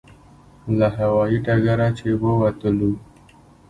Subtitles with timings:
[0.77, 2.91] له هوایي ډګره چې ووتلو.